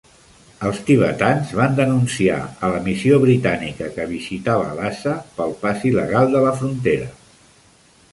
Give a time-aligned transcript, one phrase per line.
[0.67, 6.43] Els tibetans van denunciar a la missió britànica que visitava Lhasa pel pas il·legal de
[6.47, 7.11] la frontera.